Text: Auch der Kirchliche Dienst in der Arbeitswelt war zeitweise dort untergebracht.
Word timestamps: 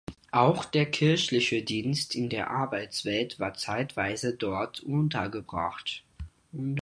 Auch 0.31 0.65
der 0.65 0.89
Kirchliche 0.89 1.61
Dienst 1.61 2.15
in 2.15 2.27
der 2.29 2.49
Arbeitswelt 2.49 3.39
war 3.39 3.53
zeitweise 3.53 4.33
dort 4.33 4.79
untergebracht. 4.79 6.03